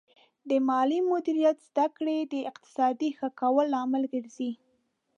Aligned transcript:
د 0.49 0.51
مالي 0.67 0.99
مدیریت 1.11 1.57
زده 1.69 1.85
کړه 1.95 2.15
د 2.33 2.35
اقتصاد 2.49 2.97
ښه 3.17 3.27
کولو 3.39 3.71
لامل 3.73 4.03
ګرځي. 4.13 4.51